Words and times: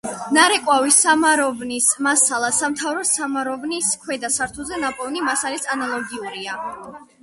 ნარეკვავის 0.35 0.95
სამაროვანის 1.05 1.91
მასალა 2.07 2.51
სამთავროს 2.61 3.13
სამაროვნის 3.21 3.93
„ქვედა 4.07 4.35
სართულზე“ 4.41 4.85
ნაპოვნი 4.89 5.27
მასალის 5.31 5.75
ანალოგიურია. 5.79 6.63